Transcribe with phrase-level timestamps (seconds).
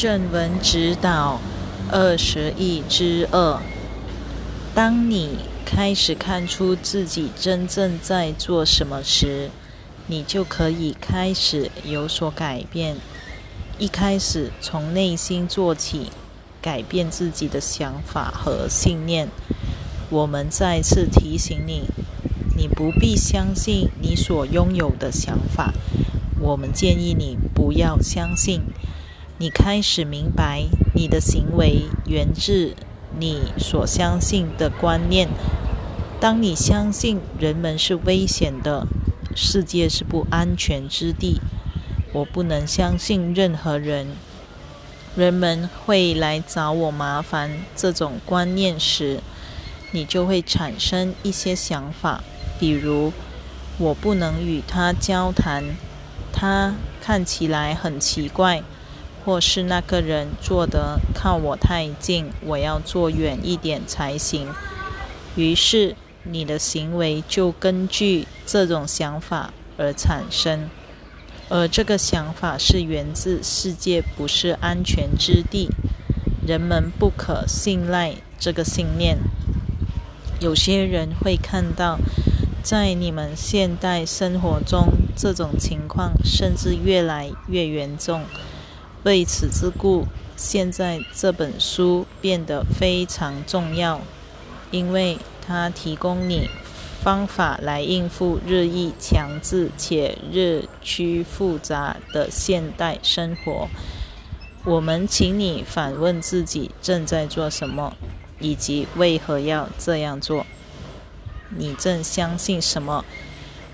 [0.00, 1.42] 正文指导
[1.92, 3.60] 二十一之二：
[4.74, 5.36] 当你
[5.66, 9.50] 开始看出自己真正在做什么时，
[10.06, 12.96] 你就可以开始有所改变。
[13.78, 16.10] 一开始从内心做起，
[16.62, 19.28] 改变自己的想法和信念。
[20.08, 21.82] 我们再次提醒你，
[22.56, 25.74] 你不必相信你所拥有的想法。
[26.40, 28.62] 我们建议你不要相信。
[29.40, 32.76] 你开始明白，你的行为源自
[33.18, 35.30] 你所相信的观念。
[36.20, 38.86] 当你相信人们是危险的，
[39.34, 41.40] 世界是不安全之地，
[42.12, 44.08] 我不能相信任何人，
[45.16, 47.50] 人们会来找我麻烦。
[47.74, 49.20] 这种观念时，
[49.92, 52.22] 你就会产生一些想法，
[52.58, 53.10] 比如
[53.78, 55.64] 我不能与他交谈，
[56.30, 58.62] 他看起来很奇怪。
[59.24, 64.48] 或是那个人坐得靠我太近，我要坐远一点才行。
[65.36, 70.68] 于是你的行为就根据这种想法而产生，
[71.48, 75.68] 而这个想法是源自世界不是安全之地，
[76.46, 79.18] 人们不可信赖这个信念。
[80.40, 81.98] 有些人会看到，
[82.62, 88.22] 在你们现代生活中，这种情况甚至越来越严重。
[89.04, 90.06] 为此之故，
[90.36, 94.00] 现在这本书变得非常重要，
[94.70, 96.50] 因为它提供你
[97.02, 103.68] 方法来应付日益强制且日趋复杂的现代生活。
[104.64, 107.96] 我们请你反问自己正在做什么，
[108.38, 110.44] 以及为何要这样做。
[111.56, 113.02] 你正相信什么？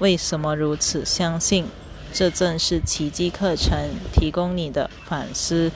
[0.00, 1.66] 为什么如此相信？
[2.12, 5.72] 这正是奇迹课程提供你的反思，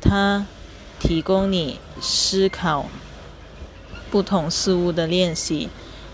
[0.00, 0.46] 它
[1.00, 2.86] 提供你思考
[4.10, 5.70] 不同事物的练习，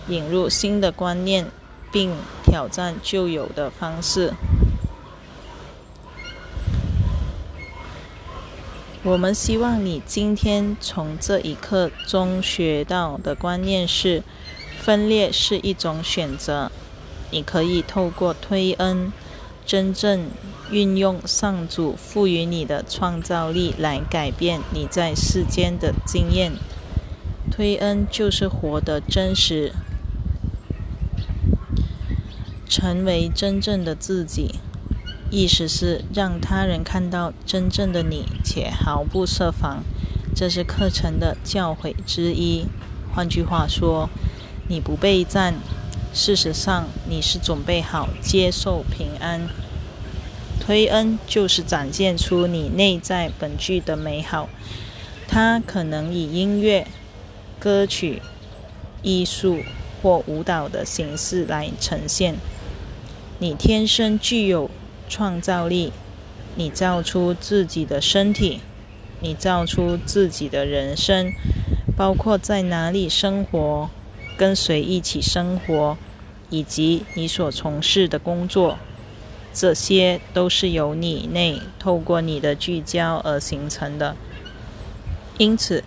[0.08, 1.46] 引入新的观念，
[1.90, 2.14] 并
[2.44, 4.34] 挑战旧有的方式。
[9.02, 14.22] 我们希望你今天从这一课中学到的观念是：
[14.80, 16.70] 分裂是一种选择。
[17.30, 19.12] 你可以透过推恩。
[19.66, 20.26] 真正
[20.70, 26.52] 运用上主赋予你的创造力来改变你在世间的经验。
[27.50, 29.72] 推恩就是活得真实，
[32.68, 34.56] 成为真正的自己。
[35.30, 39.82] 意思是让他人看到真正的你，且毫不设防。
[40.34, 42.66] 这是课程的教诲之一。
[43.14, 44.08] 换句话说，
[44.68, 45.54] 你不备战。
[46.14, 49.48] 事实上，你是准备好接受平安。
[50.60, 54.48] 推恩就是展现出你内在本具的美好。
[55.26, 56.86] 它可能以音乐、
[57.58, 58.22] 歌曲、
[59.02, 59.58] 艺术
[60.00, 62.36] 或舞蹈的形式来呈现。
[63.40, 64.70] 你天生具有
[65.08, 65.92] 创造力。
[66.56, 68.60] 你造出自己的身体，
[69.18, 71.32] 你造出自己的人生，
[71.96, 73.90] 包括在哪里生活。
[74.36, 75.96] 跟谁一起生活，
[76.50, 78.78] 以及你所从事的工作，
[79.52, 84.16] 这些都是由你内透过你的聚焦而形成的。
[85.38, 85.84] 因此，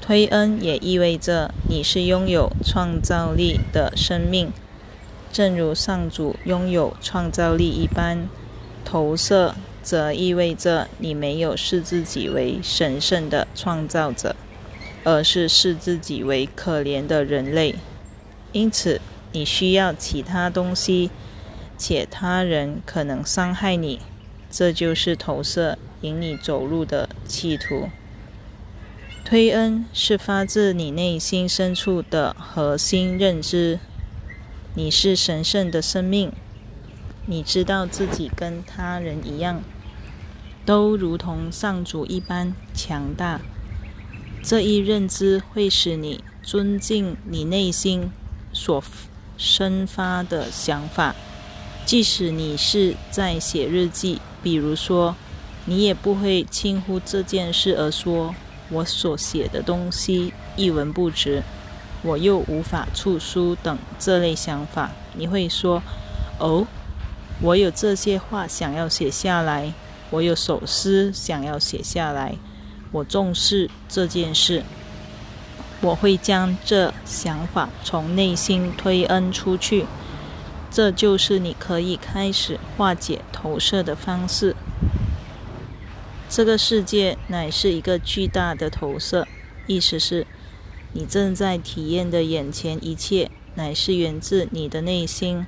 [0.00, 4.52] 推恩也意味着你是拥有创造力的生命，
[5.32, 8.28] 正如上主拥有创造力一般。
[8.84, 14.36] 投射则意味着你没有视自己为神圣的创造者。
[15.04, 17.76] 而是视自己为可怜的人类，
[18.52, 19.00] 因此
[19.32, 21.10] 你需要其他东西，
[21.76, 24.00] 且他人可能伤害你，
[24.50, 27.90] 这就是投射引你走路的企图。
[29.24, 33.78] 推恩是发自你内心深处的核心认知，
[34.74, 36.32] 你是神圣的生命，
[37.26, 39.62] 你知道自己跟他人一样，
[40.64, 43.40] 都如同上主一般强大。
[44.44, 48.10] 这一认知会使你尊敬你内心
[48.52, 48.84] 所
[49.38, 51.14] 生发的想法，
[51.86, 55.16] 即使你是在写日记，比如说，
[55.64, 58.34] 你也不会轻忽这件事而说
[58.68, 61.42] “我所写的东西一文不值，
[62.02, 64.90] 我又无法出书”等这类想法。
[65.14, 65.82] 你会说
[66.38, 66.66] ：“哦，
[67.40, 69.72] 我有这些话想要写下来，
[70.10, 72.36] 我有首诗想要写下来。”
[72.94, 74.62] 我重视这件事，
[75.80, 79.84] 我会将这想法从内心推恩出去。
[80.70, 84.54] 这就是你可以开始化解投射的方式。
[86.28, 89.26] 这个世界乃是一个巨大的投射，
[89.66, 90.24] 意思是，
[90.92, 95.44] 你正在体验的眼前一切，乃是源自你的内心。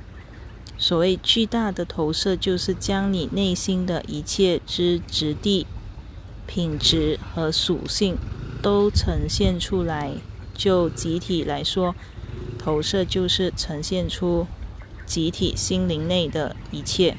[0.77, 5.67] 所谓巨大的投射，就是将你内心的一切之质地、
[6.47, 8.17] 品质和属性
[8.63, 10.13] 都呈现出来。
[10.55, 11.95] 就集体来说，
[12.59, 14.47] 投射就是呈现出
[15.05, 17.17] 集体心灵内的一切。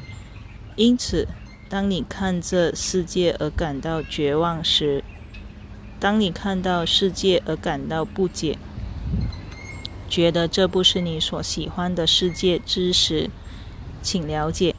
[0.76, 1.28] 因此，
[1.70, 5.04] 当你看这世界而感到绝望时，
[6.00, 8.58] 当你看到世界而感到不解，
[10.10, 13.30] 觉得这不是你所喜欢的世界之时，
[14.02, 14.76] 请了解，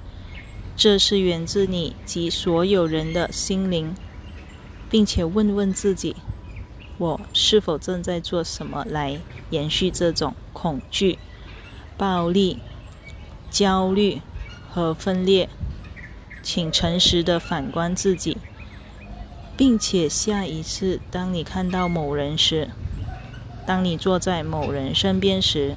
[0.77, 3.95] 这是源自你及所有人的心灵，
[4.91, 6.17] 并且问问自己：
[6.97, 9.21] 我是否正在做什么来
[9.51, 11.19] 延续这种恐惧、
[11.97, 12.59] 暴力、
[13.51, 14.21] 焦虑
[14.71, 15.49] 和分裂？
[16.43, 18.39] 请诚实的反观自己，
[19.57, 22.71] 并且下一次当你看到某人时，
[23.67, 25.77] 当你坐在某人身边时，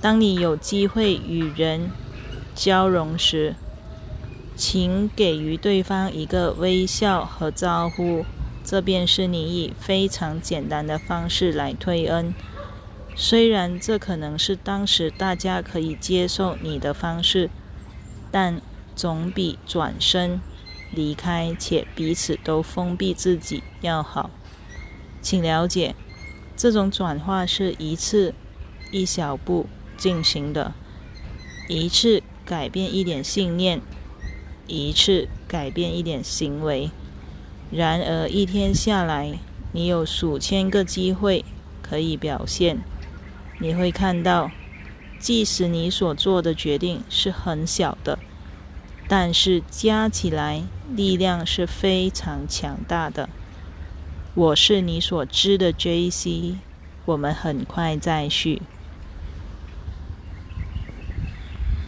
[0.00, 1.90] 当你有机会与人。
[2.54, 3.54] 交融时，
[4.54, 8.24] 请给予对方一个微笑和招呼，
[8.64, 12.34] 这便是你以非常简单的方式来推恩。
[13.14, 17.50] 虽然这可能是当时大家可以接受你的方式，
[18.30, 18.60] 但
[18.94, 20.40] 总比转身
[20.92, 24.30] 离开且彼此都封闭自己要好。
[25.20, 25.94] 请了解，
[26.56, 28.34] 这种转化是一次
[28.90, 29.66] 一小步
[29.96, 30.72] 进行的，
[31.68, 32.22] 一次。
[32.44, 33.80] 改变一点信念，
[34.76, 36.90] 一次改变一点行为。
[37.70, 39.38] 然而一天下来，
[39.72, 41.44] 你有数千个机会
[41.80, 42.78] 可以表现。
[43.58, 44.50] 你会看到，
[45.18, 48.18] 即使你所做的决定是很小的，
[49.08, 50.62] 但是加起来
[50.94, 53.28] 力量是非常强大的。
[54.34, 56.56] 我是你所知的 J.C.，
[57.04, 58.62] 我们很快再续。